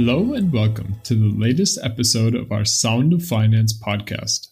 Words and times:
Hello 0.00 0.32
and 0.32 0.52
welcome 0.52 0.94
to 1.02 1.16
the 1.16 1.36
latest 1.36 1.76
episode 1.82 2.36
of 2.36 2.52
our 2.52 2.64
Sound 2.64 3.12
of 3.12 3.24
Finance 3.24 3.76
podcast. 3.76 4.46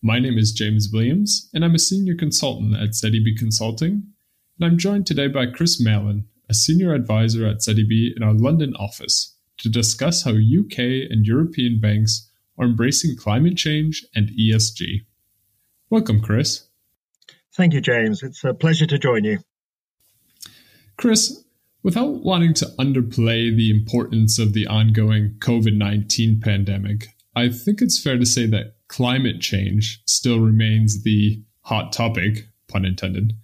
My 0.00 0.18
name 0.18 0.38
is 0.38 0.50
James 0.50 0.88
Williams, 0.90 1.50
and 1.52 1.62
I'm 1.62 1.74
a 1.74 1.78
senior 1.78 2.14
consultant 2.14 2.74
at 2.74 2.94
ZEB 2.94 3.36
Consulting. 3.36 4.14
And 4.58 4.64
I'm 4.64 4.78
joined 4.78 5.06
today 5.06 5.28
by 5.28 5.44
Chris 5.44 5.78
Mallin, 5.78 6.24
a 6.48 6.54
senior 6.54 6.94
advisor 6.94 7.46
at 7.46 7.58
ZEB 7.58 8.16
in 8.16 8.22
our 8.22 8.32
London 8.32 8.74
office, 8.76 9.36
to 9.58 9.68
discuss 9.68 10.22
how 10.22 10.30
UK 10.30 10.78
and 11.10 11.26
European 11.26 11.80
banks 11.80 12.30
are 12.56 12.64
embracing 12.64 13.14
climate 13.14 13.58
change 13.58 14.06
and 14.14 14.30
ESG. 14.30 15.04
Welcome, 15.90 16.22
Chris. 16.22 16.66
Thank 17.54 17.74
you, 17.74 17.82
James. 17.82 18.22
It's 18.22 18.42
a 18.42 18.54
pleasure 18.54 18.86
to 18.86 18.98
join 18.98 19.24
you. 19.24 19.40
Chris, 20.96 21.44
without 21.82 22.24
wanting 22.24 22.54
to 22.54 22.66
underplay 22.78 23.54
the 23.54 23.70
importance 23.70 24.38
of 24.38 24.52
the 24.52 24.66
ongoing 24.66 25.36
COVID 25.38 25.76
19 25.76 26.40
pandemic, 26.40 27.08
I 27.34 27.48
think 27.48 27.80
it's 27.80 28.02
fair 28.02 28.18
to 28.18 28.26
say 28.26 28.46
that 28.46 28.76
climate 28.88 29.40
change 29.40 30.02
still 30.06 30.40
remains 30.40 31.02
the 31.04 31.42
hot 31.62 31.92
topic, 31.92 32.48
pun 32.68 32.84
intended. 32.84 33.34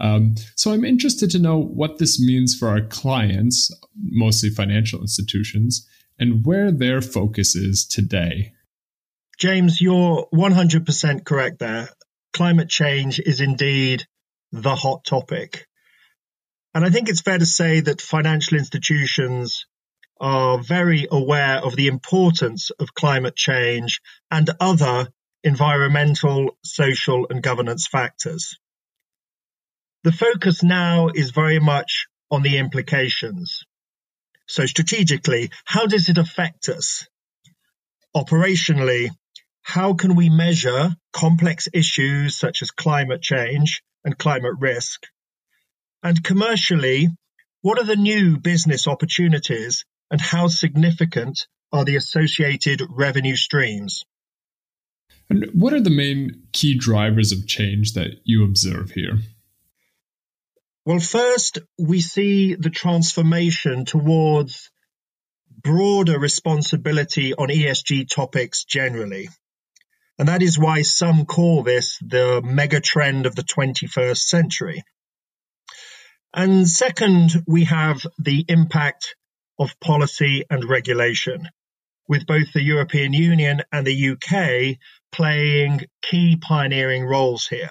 Um, 0.00 0.34
so 0.56 0.72
I'm 0.72 0.84
interested 0.84 1.30
to 1.30 1.38
know 1.38 1.58
what 1.58 1.98
this 1.98 2.20
means 2.20 2.56
for 2.56 2.68
our 2.68 2.80
clients, 2.80 3.70
mostly 3.96 4.50
financial 4.50 5.00
institutions, 5.00 5.86
and 6.18 6.44
where 6.44 6.72
their 6.72 7.00
focus 7.00 7.54
is 7.54 7.86
today. 7.86 8.52
James, 9.38 9.80
you're 9.80 10.26
100% 10.32 11.24
correct 11.24 11.58
there. 11.58 11.88
Climate 12.32 12.68
change 12.68 13.20
is 13.20 13.40
indeed 13.40 14.06
the 14.52 14.74
hot 14.74 15.04
topic. 15.04 15.66
And 16.74 16.84
I 16.84 16.90
think 16.90 17.08
it's 17.08 17.20
fair 17.20 17.38
to 17.38 17.46
say 17.46 17.80
that 17.80 18.00
financial 18.00 18.58
institutions 18.58 19.66
are 20.20 20.58
very 20.58 21.06
aware 21.10 21.58
of 21.58 21.76
the 21.76 21.86
importance 21.86 22.70
of 22.70 22.94
climate 22.94 23.36
change 23.36 24.00
and 24.30 24.50
other 24.58 25.08
environmental, 25.44 26.56
social, 26.64 27.26
and 27.30 27.42
governance 27.42 27.86
factors. 27.86 28.58
The 30.02 30.12
focus 30.12 30.62
now 30.62 31.08
is 31.14 31.30
very 31.30 31.60
much 31.60 32.06
on 32.30 32.42
the 32.42 32.58
implications. 32.58 33.62
So, 34.46 34.66
strategically, 34.66 35.50
how 35.64 35.86
does 35.86 36.08
it 36.08 36.18
affect 36.18 36.68
us? 36.68 37.06
Operationally, 38.16 39.10
how 39.62 39.94
can 39.94 40.14
we 40.14 40.28
measure 40.28 40.90
complex 41.12 41.68
issues 41.72 42.36
such 42.36 42.62
as 42.62 42.70
climate 42.70 43.22
change 43.22 43.82
and 44.04 44.18
climate 44.18 44.54
risk? 44.58 45.06
And 46.04 46.22
commercially, 46.22 47.08
what 47.62 47.78
are 47.78 47.84
the 47.84 47.96
new 47.96 48.36
business 48.38 48.86
opportunities 48.86 49.86
and 50.10 50.20
how 50.20 50.48
significant 50.48 51.46
are 51.72 51.86
the 51.86 51.96
associated 51.96 52.82
revenue 52.90 53.36
streams? 53.36 54.04
And 55.30 55.46
what 55.54 55.72
are 55.72 55.80
the 55.80 55.88
main 55.88 56.42
key 56.52 56.76
drivers 56.76 57.32
of 57.32 57.46
change 57.46 57.94
that 57.94 58.20
you 58.24 58.44
observe 58.44 58.90
here? 58.90 59.18
Well, 60.84 61.00
first, 61.00 61.60
we 61.78 62.02
see 62.02 62.54
the 62.54 62.68
transformation 62.68 63.86
towards 63.86 64.70
broader 65.62 66.18
responsibility 66.18 67.32
on 67.32 67.48
ESG 67.48 68.10
topics 68.10 68.64
generally. 68.64 69.30
And 70.18 70.28
that 70.28 70.42
is 70.42 70.58
why 70.58 70.82
some 70.82 71.24
call 71.24 71.62
this 71.62 71.98
the 72.02 72.42
mega 72.44 72.80
trend 72.80 73.24
of 73.24 73.34
the 73.34 73.42
21st 73.42 74.18
century. 74.18 74.84
And 76.36 76.68
second, 76.68 77.30
we 77.46 77.62
have 77.66 78.04
the 78.18 78.44
impact 78.48 79.14
of 79.56 79.78
policy 79.78 80.44
and 80.50 80.68
regulation, 80.68 81.48
with 82.08 82.26
both 82.26 82.52
the 82.52 82.60
European 82.60 83.12
Union 83.12 83.62
and 83.70 83.86
the 83.86 84.10
UK 84.10 84.78
playing 85.12 85.82
key 86.02 86.36
pioneering 86.36 87.04
roles 87.04 87.46
here. 87.46 87.70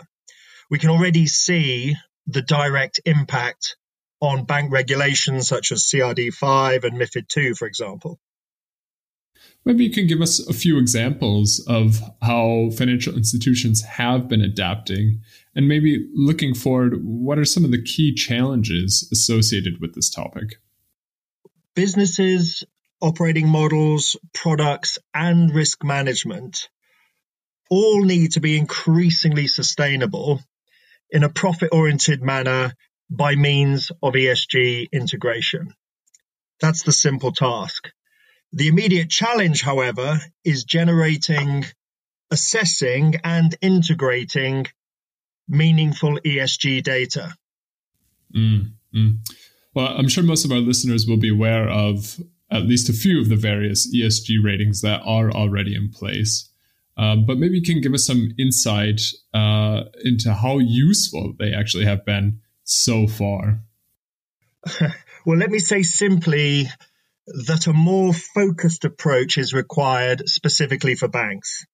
We 0.71 0.79
can 0.79 0.91
already 0.91 1.27
see 1.27 1.97
the 2.27 2.41
direct 2.41 3.01
impact 3.03 3.75
on 4.21 4.45
bank 4.45 4.71
regulations 4.71 5.49
such 5.49 5.73
as 5.73 5.83
CRD5 5.83 6.85
and 6.85 6.97
MIFID 6.97 7.25
II, 7.35 7.53
for 7.55 7.67
example. 7.67 8.17
Maybe 9.65 9.85
you 9.85 9.91
can 9.91 10.07
give 10.07 10.21
us 10.21 10.45
a 10.45 10.53
few 10.53 10.77
examples 10.77 11.63
of 11.67 12.01
how 12.21 12.69
financial 12.75 13.15
institutions 13.15 13.81
have 13.81 14.27
been 14.27 14.41
adapting, 14.41 15.21
and 15.55 15.67
maybe 15.67 16.09
looking 16.13 16.53
forward, 16.53 16.99
what 17.03 17.39
are 17.39 17.45
some 17.45 17.63
of 17.63 17.71
the 17.71 17.81
key 17.81 18.13
challenges 18.13 19.07
associated 19.11 19.79
with 19.79 19.95
this 19.95 20.09
topic? 20.09 20.55
Businesses, 21.75 22.65
operating 23.01 23.47
models, 23.47 24.17
products, 24.33 24.99
and 25.13 25.53
risk 25.53 25.83
management 25.83 26.69
all 27.69 28.03
need 28.03 28.33
to 28.33 28.41
be 28.41 28.57
increasingly 28.57 29.47
sustainable 29.47 30.41
in 31.09 31.23
a 31.23 31.29
profit 31.29 31.69
oriented 31.71 32.21
manner 32.21 32.73
by 33.09 33.35
means 33.35 33.91
of 34.01 34.13
ESG 34.13 34.91
integration. 34.91 35.73
That's 36.59 36.83
the 36.83 36.91
simple 36.91 37.31
task. 37.31 37.91
The 38.53 38.67
immediate 38.67 39.09
challenge, 39.09 39.63
however, 39.63 40.19
is 40.45 40.63
generating, 40.63 41.65
assessing, 42.29 43.15
and 43.23 43.55
integrating 43.61 44.67
meaningful 45.47 46.19
ESG 46.19 46.83
data. 46.83 47.35
Mm, 48.35 48.73
mm. 48.95 49.17
Well, 49.73 49.87
I'm 49.87 50.07
sure 50.07 50.23
most 50.23 50.45
of 50.45 50.51
our 50.51 50.59
listeners 50.59 51.07
will 51.07 51.17
be 51.17 51.29
aware 51.29 51.67
of 51.67 52.19
at 52.51 52.63
least 52.63 52.89
a 52.89 52.93
few 52.93 53.19
of 53.19 53.29
the 53.29 53.35
various 53.35 53.91
ESG 53.93 54.43
ratings 54.43 54.81
that 54.81 55.01
are 55.03 55.31
already 55.31 55.75
in 55.75 55.89
place. 55.89 56.47
Um, 56.95 57.25
but 57.25 57.39
maybe 57.39 57.57
you 57.57 57.63
can 57.63 57.81
give 57.81 57.95
us 57.95 58.05
some 58.05 58.33
insight 58.37 59.01
uh, 59.33 59.85
into 60.03 60.31
how 60.31 60.59
useful 60.59 61.33
they 61.39 61.53
actually 61.53 61.85
have 61.85 62.05
been 62.05 62.41
so 62.63 63.07
far. 63.07 63.61
well, 65.25 65.37
let 65.37 65.49
me 65.49 65.57
say 65.57 65.81
simply 65.81 66.69
that 67.27 67.67
a 67.67 67.73
more 67.73 68.13
focused 68.13 68.85
approach 68.85 69.37
is 69.37 69.53
required 69.53 70.27
specifically 70.27 70.95
for 70.95 71.07
banks. 71.07 71.65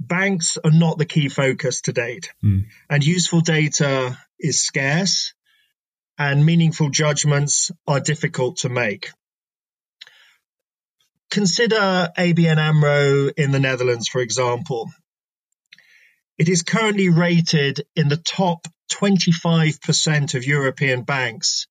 Banks 0.00 0.58
are 0.62 0.70
not 0.70 0.98
the 0.98 1.06
key 1.06 1.28
focus 1.28 1.80
to 1.82 1.92
date, 1.92 2.32
mm. 2.44 2.66
and 2.88 3.04
useful 3.04 3.40
data 3.40 4.16
is 4.38 4.60
scarce, 4.60 5.34
and 6.18 6.44
meaningful 6.44 6.90
judgments 6.90 7.70
are 7.86 8.00
difficult 8.00 8.58
to 8.58 8.68
make. 8.68 9.10
Consider 11.30 12.10
ABN 12.16 12.58
AMRO 12.58 13.28
in 13.36 13.50
the 13.50 13.60
Netherlands, 13.60 14.08
for 14.08 14.20
example. 14.20 14.90
It 16.38 16.48
is 16.48 16.62
currently 16.62 17.08
rated 17.08 17.84
in 17.96 18.08
the 18.08 18.16
top 18.16 18.66
25% 18.92 20.34
of 20.34 20.46
European 20.46 21.02
banks 21.02 21.66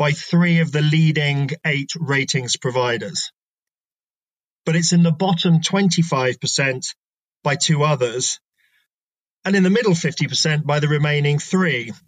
by 0.00 0.12
three 0.12 0.60
of 0.60 0.72
the 0.72 0.80
leading 0.80 1.50
eight 1.62 1.90
ratings 2.00 2.56
providers. 2.56 3.32
But 4.64 4.74
it's 4.74 4.94
in 4.94 5.02
the 5.02 5.12
bottom 5.12 5.60
25% 5.60 6.94
by 7.44 7.56
two 7.56 7.82
others, 7.82 8.40
and 9.44 9.54
in 9.54 9.62
the 9.62 9.68
middle 9.68 9.92
50% 9.92 10.64
by 10.64 10.80
the 10.80 10.88
remaining 10.88 11.38
three. 11.38 11.92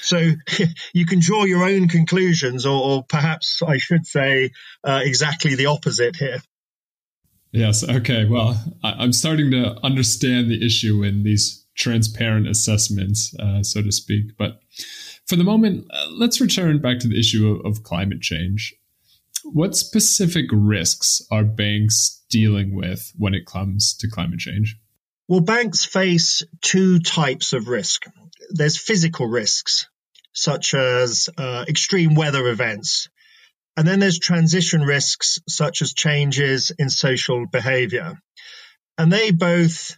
So 0.00 0.16
you 0.92 1.06
can 1.06 1.18
draw 1.18 1.42
your 1.42 1.64
own 1.64 1.88
conclusions, 1.88 2.64
or, 2.64 2.80
or 2.80 3.04
perhaps 3.08 3.62
I 3.66 3.78
should 3.78 4.06
say 4.06 4.52
uh, 4.84 5.00
exactly 5.02 5.56
the 5.56 5.66
opposite 5.66 6.14
here. 6.14 6.38
Yes. 7.50 7.82
Okay. 7.82 8.24
Well, 8.24 8.62
I, 8.84 9.02
am 9.02 9.12
starting 9.12 9.50
to 9.50 9.76
understand 9.84 10.52
the 10.52 10.64
issue 10.64 11.02
in 11.02 11.24
these 11.24 11.66
transparent 11.74 12.46
assessments, 12.46 13.34
uh, 13.40 13.64
so 13.64 13.82
to 13.82 13.90
speak. 13.90 14.36
But 14.38 14.60
for 15.28 15.36
the 15.36 15.44
moment, 15.44 15.86
uh, 15.90 16.06
let's 16.10 16.40
return 16.40 16.80
back 16.80 16.98
to 17.00 17.08
the 17.08 17.18
issue 17.18 17.48
of, 17.50 17.66
of 17.66 17.82
climate 17.82 18.22
change. 18.22 18.74
What 19.44 19.76
specific 19.76 20.46
risks 20.50 21.22
are 21.30 21.44
banks 21.44 22.24
dealing 22.30 22.74
with 22.74 23.12
when 23.16 23.34
it 23.34 23.46
comes 23.46 23.94
to 23.98 24.08
climate 24.08 24.40
change? 24.40 24.76
Well, 25.28 25.40
banks 25.40 25.84
face 25.84 26.42
two 26.62 27.00
types 27.00 27.52
of 27.52 27.68
risk. 27.68 28.04
There's 28.50 28.78
physical 28.78 29.26
risks, 29.26 29.86
such 30.32 30.72
as 30.72 31.28
uh, 31.36 31.66
extreme 31.68 32.14
weather 32.14 32.48
events. 32.48 33.08
And 33.76 33.86
then 33.86 34.00
there's 34.00 34.18
transition 34.18 34.80
risks, 34.80 35.38
such 35.46 35.82
as 35.82 35.92
changes 35.92 36.72
in 36.76 36.88
social 36.88 37.46
behavior. 37.46 38.14
And 38.96 39.12
they 39.12 39.30
both 39.30 39.96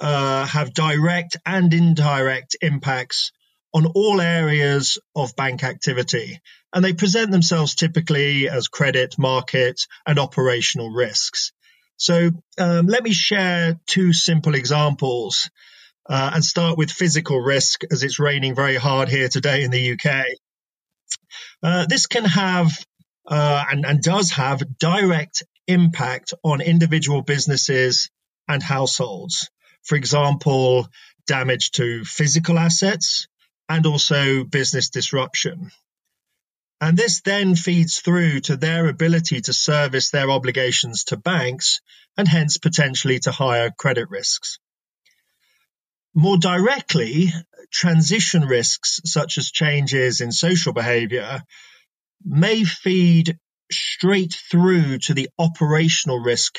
uh, 0.00 0.46
have 0.46 0.72
direct 0.72 1.36
and 1.44 1.72
indirect 1.72 2.56
impacts 2.62 3.32
on 3.72 3.86
all 3.86 4.20
areas 4.20 4.98
of 5.14 5.36
bank 5.36 5.62
activity. 5.64 6.40
And 6.72 6.84
they 6.84 6.92
present 6.92 7.30
themselves 7.30 7.74
typically 7.74 8.48
as 8.48 8.68
credit, 8.68 9.18
market, 9.18 9.80
and 10.06 10.18
operational 10.18 10.90
risks. 10.90 11.52
So 11.96 12.30
um, 12.58 12.86
let 12.86 13.02
me 13.02 13.12
share 13.12 13.78
two 13.86 14.12
simple 14.12 14.54
examples 14.54 15.50
uh, 16.08 16.30
and 16.34 16.44
start 16.44 16.78
with 16.78 16.90
physical 16.90 17.38
risk 17.40 17.82
as 17.90 18.02
it's 18.02 18.18
raining 18.18 18.54
very 18.54 18.76
hard 18.76 19.08
here 19.08 19.28
today 19.28 19.62
in 19.64 19.70
the 19.70 19.92
UK. 19.92 20.24
Uh, 21.62 21.86
this 21.86 22.06
can 22.06 22.24
have 22.24 22.72
uh, 23.26 23.64
and, 23.70 23.84
and 23.84 24.02
does 24.02 24.32
have 24.32 24.62
direct 24.78 25.44
impact 25.68 26.34
on 26.42 26.60
individual 26.60 27.22
businesses 27.22 28.10
and 28.48 28.62
households. 28.62 29.50
For 29.84 29.94
example, 29.94 30.88
damage 31.26 31.70
to 31.72 32.04
physical 32.04 32.58
assets 32.58 33.28
and 33.70 33.86
also 33.86 34.42
business 34.42 34.90
disruption. 34.90 35.70
And 36.80 36.96
this 36.96 37.20
then 37.20 37.54
feeds 37.54 38.00
through 38.00 38.40
to 38.40 38.56
their 38.56 38.88
ability 38.88 39.42
to 39.42 39.52
service 39.52 40.10
their 40.10 40.28
obligations 40.28 41.04
to 41.04 41.16
banks 41.16 41.80
and 42.16 42.26
hence 42.26 42.58
potentially 42.58 43.20
to 43.20 43.30
higher 43.30 43.70
credit 43.70 44.10
risks. 44.10 44.58
More 46.14 46.36
directly, 46.36 47.32
transition 47.70 48.42
risks 48.42 49.00
such 49.04 49.38
as 49.38 49.52
changes 49.52 50.20
in 50.20 50.32
social 50.32 50.72
behavior 50.72 51.44
may 52.24 52.64
feed 52.64 53.38
straight 53.70 54.36
through 54.50 54.98
to 54.98 55.14
the 55.14 55.28
operational 55.38 56.18
risk 56.18 56.58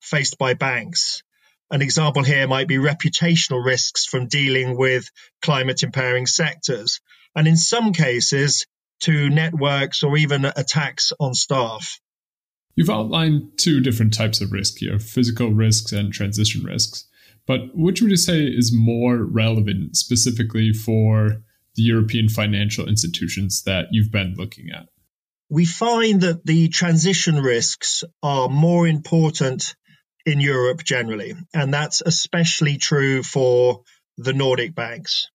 faced 0.00 0.38
by 0.38 0.54
banks. 0.54 1.24
An 1.72 1.80
example 1.80 2.22
here 2.22 2.46
might 2.46 2.68
be 2.68 2.76
reputational 2.76 3.64
risks 3.64 4.04
from 4.04 4.28
dealing 4.28 4.76
with 4.76 5.10
climate 5.40 5.82
impairing 5.82 6.26
sectors, 6.26 7.00
and 7.34 7.48
in 7.48 7.56
some 7.56 7.94
cases, 7.94 8.66
to 9.00 9.30
networks 9.30 10.02
or 10.02 10.18
even 10.18 10.44
attacks 10.44 11.12
on 11.18 11.32
staff. 11.32 11.98
You've 12.76 12.90
outlined 12.90 13.52
two 13.56 13.80
different 13.80 14.12
types 14.12 14.42
of 14.42 14.52
risk 14.52 14.78
here 14.78 14.98
physical 14.98 15.50
risks 15.50 15.92
and 15.92 16.12
transition 16.12 16.62
risks. 16.62 17.08
But 17.46 17.74
which 17.74 18.02
would 18.02 18.10
you 18.10 18.18
say 18.18 18.42
is 18.42 18.70
more 18.70 19.24
relevant 19.24 19.96
specifically 19.96 20.74
for 20.74 21.42
the 21.74 21.82
European 21.82 22.28
financial 22.28 22.86
institutions 22.86 23.62
that 23.62 23.86
you've 23.92 24.12
been 24.12 24.34
looking 24.36 24.68
at? 24.70 24.88
We 25.48 25.64
find 25.64 26.20
that 26.20 26.44
the 26.44 26.68
transition 26.68 27.36
risks 27.36 28.04
are 28.22 28.50
more 28.50 28.86
important 28.86 29.74
in 30.24 30.40
Europe 30.40 30.82
generally, 30.84 31.34
and 31.54 31.72
that's 31.72 32.02
especially 32.04 32.78
true 32.78 33.22
for 33.22 33.82
the 34.18 34.32
Nordic 34.32 34.74
banks. 34.74 35.28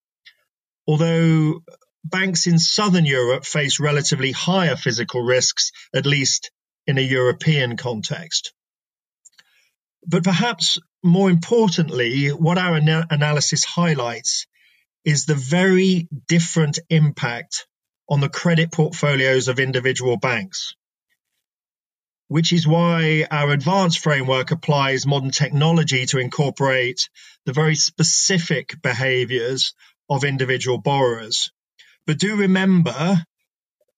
Although 0.87 1.63
banks 2.03 2.47
in 2.47 2.59
Southern 2.59 3.05
Europe 3.05 3.45
face 3.45 3.79
relatively 3.79 4.31
higher 4.31 4.75
physical 4.75 5.21
risks, 5.21 5.71
at 5.93 6.05
least 6.05 6.51
in 6.85 6.97
a 6.97 7.01
European 7.01 7.75
context. 7.75 8.53
But 10.05 10.23
perhaps 10.23 10.79
more 11.03 11.29
importantly, 11.29 12.29
what 12.29 12.57
our 12.57 12.75
ana- 12.75 13.07
analysis 13.09 13.65
highlights 13.65 14.47
is 15.03 15.25
the 15.25 15.35
very 15.35 16.07
different 16.27 16.79
impact 16.89 17.67
on 18.09 18.21
the 18.21 18.29
credit 18.29 18.71
portfolios 18.71 19.49
of 19.49 19.59
individual 19.59 20.17
banks. 20.17 20.75
Which 22.29 22.51
is 22.51 22.68
why 22.68 23.25
our 23.31 23.51
advanced 23.51 24.00
framework 24.00 24.51
applies 24.51 25.06
modern 25.06 25.31
technology 25.31 26.06
to 26.07 26.19
incorporate 26.19 27.09
the 27.45 27.53
very 27.53 27.75
specific 27.75 28.81
behaviors 28.81 29.74
of 30.09 30.24
individual 30.24 30.77
borrowers. 30.77 31.51
But 32.06 32.19
do 32.19 32.35
remember 32.35 33.24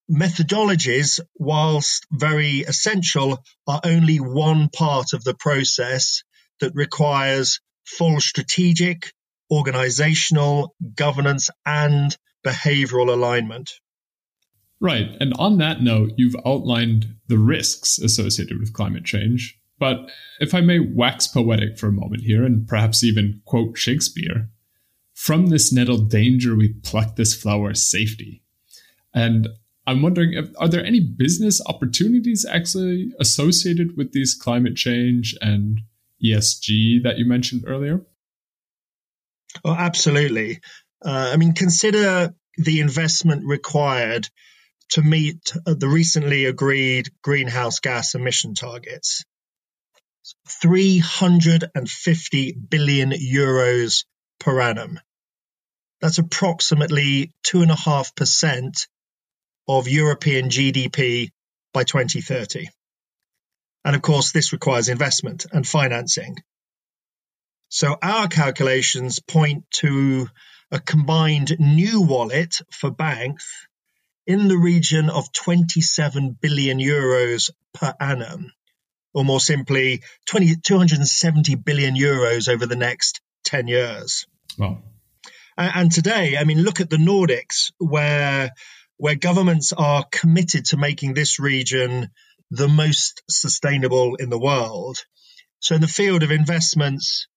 methodologies, 0.10 1.20
whilst 1.36 2.06
very 2.12 2.60
essential, 2.60 3.44
are 3.68 3.82
only 3.84 4.18
one 4.18 4.70
part 4.70 5.14
of 5.14 5.24
the 5.24 5.36
process 5.36 6.24
that 6.60 6.74
requires 6.76 7.60
full 7.86 8.20
strategic, 8.20 9.12
organizational, 9.52 10.76
governance, 10.96 11.50
and 11.66 12.16
behavioral 12.46 13.10
alignment. 13.10 13.72
Right. 14.82 15.10
And 15.20 15.34
on 15.38 15.58
that 15.58 15.82
note, 15.82 16.14
you've 16.16 16.36
outlined 16.46 17.16
the 17.28 17.38
risks 17.38 18.00
associated 18.00 18.60
with 18.60 18.74
climate 18.74 19.04
change. 19.04 19.60
But 19.78 20.10
if 20.40 20.54
I 20.54 20.62
may 20.62 20.80
wax 20.80 21.28
poetic 21.28 21.78
for 21.78 21.88
a 21.88 21.94
moment 21.94 22.24
here 22.24 22.44
and 22.44 22.68
perhaps 22.68 23.04
even 23.04 23.42
quote 23.46 23.78
Shakespeare, 23.78 24.50
from 25.14 25.48
this 25.48 25.74
nettle 25.74 25.98
danger 25.98 26.56
we 26.56 26.70
pluck 26.70 27.16
this 27.16 27.34
flower 27.34 27.74
safety. 27.74 28.42
And 29.14 29.50
I'm 29.86 30.02
wondering 30.02 30.34
if 30.34 30.50
are 30.60 30.70
there 30.70 30.86
any 30.86 31.00
business 31.00 31.62
opportunities 31.66 32.46
actually 32.46 33.12
associated 33.20 33.98
with 33.98 34.14
these 34.14 34.34
climate 34.34 34.76
change 34.76 35.36
and 35.42 35.82
ESG 36.24 37.04
that 37.04 37.18
you 37.18 37.26
mentioned 37.26 37.64
earlier? 37.68 38.02
Oh, 39.66 39.74
absolutely. 39.74 40.62
Uh, 41.04 41.32
I 41.34 41.38
mean, 41.38 41.54
consider 41.54 42.34
the 42.58 42.82
investment 42.82 43.46
required 43.46 44.30
to 44.90 45.02
meet 45.02 45.54
uh, 45.66 45.74
the 45.74 45.88
recently 45.88 46.46
agreed 46.46 47.10
greenhouse 47.22 47.80
gas 47.80 48.16
emission 48.16 48.54
targets. 48.56 49.24
350 50.62 52.58
billion 52.70 53.12
euros 53.12 54.06
per 54.40 54.60
annum. 54.62 55.00
That's 56.02 56.18
approximately 56.18 57.32
2.5% 57.46 58.88
of 59.68 59.88
European 59.88 60.50
GDP 60.50 61.30
by 61.74 61.84
2030. 61.84 62.70
And 63.86 63.96
of 63.96 64.02
course, 64.02 64.32
this 64.32 64.54
requires 64.54 64.90
investment 64.90 65.46
and 65.52 65.68
financing. 65.68 66.38
So 67.70 67.98
our 68.02 68.28
calculations 68.28 69.20
point 69.20 69.66
to 69.76 70.28
a 70.72 70.80
combined 70.80 71.56
new 71.60 72.02
wallet 72.02 72.56
for 72.72 72.92
banks 72.92 73.68
in 74.30 74.48
the 74.48 74.58
region 74.58 75.10
of 75.10 75.34
27 75.34 76.38
billion 76.40 76.78
euros 76.78 77.50
per 77.74 77.96
annum, 78.00 78.54
or 79.12 79.26
more 79.26 79.40
simply, 79.40 80.04
20, 80.28 80.58
270 80.58 81.56
billion 81.56 81.96
euros 81.96 82.48
over 82.48 82.68
the 82.68 82.76
next 82.76 83.22
10 83.46 83.68
years. 83.68 84.28
Wow. 84.56 84.84
And 85.58 85.92
today, 85.92 86.38
I 86.38 86.44
mean, 86.44 86.62
look 86.62 86.80
at 86.80 86.92
the 86.92 86.98
Nordics, 86.98 87.72
where 87.80 88.52
where 88.98 89.16
governments 89.16 89.74
are 89.74 90.06
committed 90.12 90.66
to 90.66 90.78
making 90.78 91.16
this 91.16 91.40
region 91.40 92.10
the 92.52 92.68
most 92.68 93.24
sustainable 93.30 94.16
in 94.16 94.30
the 94.30 94.40
world. 94.40 94.98
So, 95.60 95.74
in 95.74 95.82
the 95.82 95.88
field 95.88 96.22
of 96.22 96.32
investments, 96.32 97.28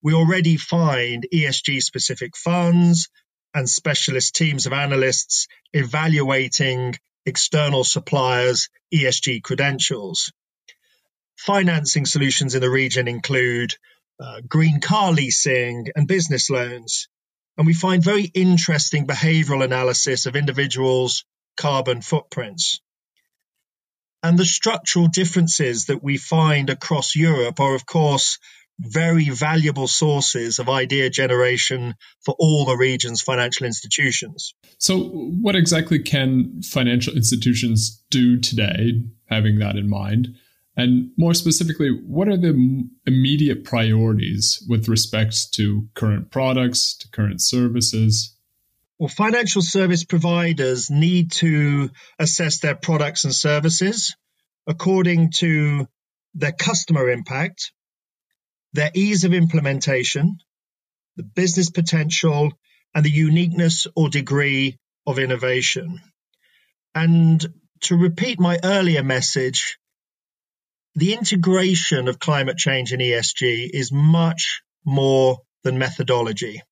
we 0.00 0.14
already 0.14 0.58
find 0.58 1.26
ESG 1.34 1.82
specific 1.82 2.36
funds 2.36 3.08
and 3.56 3.70
specialist 3.70 4.34
teams 4.34 4.66
of 4.66 4.74
analysts 4.74 5.48
evaluating 5.72 6.94
external 7.24 7.84
suppliers' 7.84 8.68
ESG 8.94 9.42
credentials. 9.42 10.30
Financing 11.38 12.04
solutions 12.04 12.54
in 12.54 12.60
the 12.60 12.68
region 12.68 13.08
include 13.08 13.74
uh, 14.20 14.42
green 14.46 14.82
car 14.82 15.10
leasing 15.10 15.86
and 15.96 16.06
business 16.06 16.50
loans, 16.50 17.08
and 17.56 17.66
we 17.66 17.72
find 17.72 18.04
very 18.04 18.24
interesting 18.24 19.06
behavioral 19.06 19.64
analysis 19.64 20.26
of 20.26 20.36
individuals' 20.36 21.24
carbon 21.56 22.02
footprints. 22.02 22.82
And 24.22 24.38
the 24.38 24.44
structural 24.44 25.08
differences 25.08 25.86
that 25.86 26.02
we 26.02 26.18
find 26.18 26.68
across 26.68 27.16
Europe 27.16 27.58
are, 27.58 27.74
of 27.74 27.86
course, 27.86 28.38
very 28.78 29.30
valuable 29.30 29.88
sources 29.88 30.58
of 30.58 30.68
idea 30.68 31.08
generation 31.10 31.94
for 32.24 32.34
all 32.38 32.66
the 32.66 32.76
region's 32.76 33.22
financial 33.22 33.66
institutions. 33.66 34.54
So, 34.78 34.98
what 34.98 35.56
exactly 35.56 35.98
can 35.98 36.62
financial 36.62 37.14
institutions 37.14 38.02
do 38.10 38.38
today, 38.38 39.02
having 39.26 39.58
that 39.60 39.76
in 39.76 39.88
mind? 39.88 40.36
And 40.76 41.10
more 41.16 41.32
specifically, 41.32 41.88
what 41.90 42.28
are 42.28 42.36
the 42.36 42.86
immediate 43.06 43.64
priorities 43.64 44.62
with 44.68 44.88
respect 44.88 45.52
to 45.54 45.88
current 45.94 46.30
products, 46.30 46.96
to 46.98 47.08
current 47.08 47.40
services? 47.40 48.36
Well, 48.98 49.08
financial 49.08 49.62
service 49.62 50.04
providers 50.04 50.90
need 50.90 51.32
to 51.32 51.90
assess 52.18 52.60
their 52.60 52.74
products 52.74 53.24
and 53.24 53.34
services 53.34 54.16
according 54.66 55.30
to 55.30 55.88
their 56.34 56.52
customer 56.52 57.08
impact, 57.10 57.72
their 58.76 58.90
ease 58.94 59.24
of 59.24 59.34
implementation, 59.34 60.38
the 61.16 61.22
business 61.22 61.70
potential, 61.70 62.52
and 62.94 63.04
the 63.04 63.10
uniqueness 63.10 63.86
or 63.96 64.08
degree 64.08 64.78
of 65.06 65.18
innovation. 65.18 66.00
And 66.94 67.44
to 67.82 67.96
repeat 67.96 68.40
my 68.40 68.58
earlier 68.62 69.02
message, 69.02 69.78
the 70.94 71.12
integration 71.12 72.08
of 72.08 72.18
climate 72.18 72.56
change 72.56 72.92
and 72.92 73.02
ESG 73.02 73.68
is 73.72 73.92
much 73.92 74.62
more 74.84 75.40
than 75.62 75.78
methodology. 75.78 76.62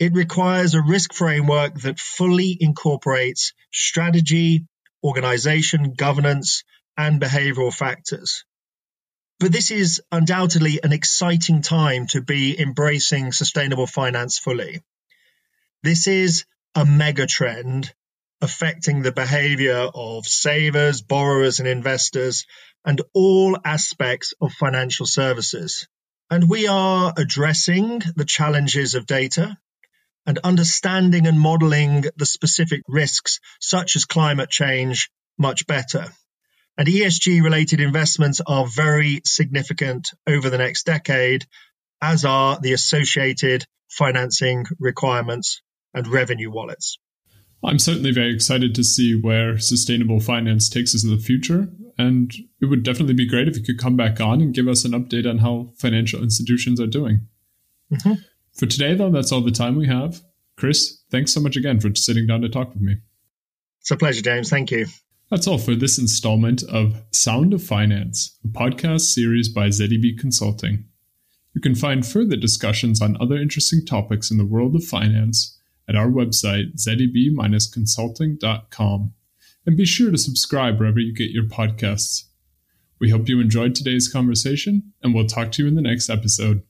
It 0.00 0.14
requires 0.14 0.74
a 0.74 0.82
risk 0.82 1.12
framework 1.12 1.74
that 1.82 2.00
fully 2.00 2.56
incorporates 2.58 3.52
strategy, 3.72 4.66
organization, 5.04 5.92
governance, 5.92 6.64
and 6.96 7.20
behavioral 7.20 7.72
factors. 7.72 8.44
But 9.40 9.52
this 9.52 9.70
is 9.70 10.02
undoubtedly 10.12 10.80
an 10.82 10.92
exciting 10.92 11.62
time 11.62 12.06
to 12.08 12.20
be 12.20 12.60
embracing 12.60 13.32
sustainable 13.32 13.86
finance 13.86 14.38
fully. 14.38 14.82
This 15.82 16.06
is 16.06 16.44
a 16.74 16.84
mega 16.84 17.26
trend 17.26 17.90
affecting 18.42 19.00
the 19.00 19.12
behavior 19.12 19.88
of 19.94 20.26
savers, 20.26 21.00
borrowers, 21.00 21.58
and 21.58 21.66
investors, 21.66 22.44
and 22.84 23.00
all 23.14 23.56
aspects 23.64 24.34
of 24.42 24.52
financial 24.52 25.06
services. 25.06 25.88
And 26.28 26.46
we 26.46 26.68
are 26.68 27.14
addressing 27.16 28.02
the 28.16 28.26
challenges 28.26 28.94
of 28.94 29.06
data 29.06 29.56
and 30.26 30.38
understanding 30.44 31.26
and 31.26 31.40
modeling 31.40 32.04
the 32.14 32.26
specific 32.26 32.82
risks, 32.86 33.40
such 33.58 33.96
as 33.96 34.04
climate 34.04 34.50
change, 34.50 35.10
much 35.38 35.66
better. 35.66 36.12
And 36.78 36.88
ESG 36.88 37.42
related 37.42 37.80
investments 37.80 38.40
are 38.46 38.66
very 38.66 39.20
significant 39.24 40.10
over 40.26 40.48
the 40.48 40.58
next 40.58 40.86
decade, 40.86 41.44
as 42.00 42.24
are 42.24 42.58
the 42.60 42.72
associated 42.72 43.66
financing 43.88 44.64
requirements 44.78 45.62
and 45.92 46.06
revenue 46.08 46.50
wallets. 46.50 46.98
I'm 47.62 47.78
certainly 47.78 48.12
very 48.12 48.34
excited 48.34 48.74
to 48.74 48.84
see 48.84 49.14
where 49.14 49.58
sustainable 49.58 50.20
finance 50.20 50.68
takes 50.68 50.94
us 50.94 51.04
in 51.04 51.10
the 51.10 51.18
future. 51.18 51.68
And 51.98 52.32
it 52.60 52.66
would 52.66 52.82
definitely 52.82 53.14
be 53.14 53.28
great 53.28 53.48
if 53.48 53.58
you 53.58 53.62
could 53.62 53.78
come 53.78 53.96
back 53.96 54.20
on 54.20 54.40
and 54.40 54.54
give 54.54 54.68
us 54.68 54.86
an 54.86 54.92
update 54.92 55.28
on 55.28 55.38
how 55.38 55.72
financial 55.76 56.22
institutions 56.22 56.80
are 56.80 56.86
doing. 56.86 57.26
Mm-hmm. 57.92 58.14
For 58.54 58.64
today, 58.64 58.94
though, 58.94 59.10
that's 59.10 59.32
all 59.32 59.42
the 59.42 59.50
time 59.50 59.76
we 59.76 59.86
have. 59.86 60.22
Chris, 60.56 61.02
thanks 61.10 61.32
so 61.32 61.40
much 61.40 61.56
again 61.56 61.80
for 61.80 61.94
sitting 61.94 62.26
down 62.26 62.40
to 62.40 62.48
talk 62.48 62.72
with 62.72 62.80
me. 62.80 62.96
It's 63.80 63.90
a 63.90 63.96
pleasure, 63.96 64.22
James. 64.22 64.48
Thank 64.48 64.70
you. 64.70 64.86
That's 65.30 65.46
all 65.46 65.58
for 65.58 65.76
this 65.76 65.96
installment 65.96 66.64
of 66.64 67.04
Sound 67.12 67.54
of 67.54 67.62
Finance, 67.62 68.36
a 68.44 68.48
podcast 68.48 69.02
series 69.02 69.48
by 69.48 69.68
ZEB 69.68 70.18
Consulting. 70.18 70.86
You 71.54 71.60
can 71.60 71.76
find 71.76 72.04
further 72.04 72.34
discussions 72.34 73.00
on 73.00 73.16
other 73.20 73.36
interesting 73.36 73.86
topics 73.86 74.32
in 74.32 74.38
the 74.38 74.44
world 74.44 74.74
of 74.74 74.82
finance 74.82 75.56
at 75.88 75.94
our 75.94 76.08
website, 76.08 76.80
zeb-consulting.com. 76.80 79.12
And 79.66 79.76
be 79.76 79.84
sure 79.84 80.10
to 80.10 80.18
subscribe 80.18 80.80
wherever 80.80 80.98
you 80.98 81.14
get 81.14 81.30
your 81.30 81.44
podcasts. 81.44 82.24
We 82.98 83.10
hope 83.10 83.28
you 83.28 83.38
enjoyed 83.40 83.76
today's 83.76 84.08
conversation, 84.08 84.94
and 85.00 85.14
we'll 85.14 85.28
talk 85.28 85.52
to 85.52 85.62
you 85.62 85.68
in 85.68 85.76
the 85.76 85.82
next 85.82 86.10
episode. 86.10 86.64